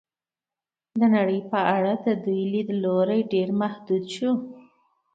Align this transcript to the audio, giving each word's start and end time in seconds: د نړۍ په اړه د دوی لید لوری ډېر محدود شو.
د 0.99 1.01
نړۍ 1.15 1.39
په 1.51 1.59
اړه 1.75 1.93
د 2.03 2.05
دوی 2.23 2.41
لید 2.51 2.69
لوری 2.83 3.21
ډېر 3.33 3.49
محدود 3.61 4.03
شو. 4.15 4.31